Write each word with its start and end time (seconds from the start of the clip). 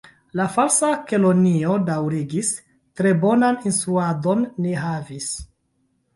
La 0.39 0.45
Falsa 0.53 0.87
Kelonio 1.11 1.75
daŭrigis: 1.89 2.49
"Tre 3.01 3.13
bonan 3.27 3.61
instruadon 3.73 4.43
ni 4.67 4.75
havis.» 4.87 5.31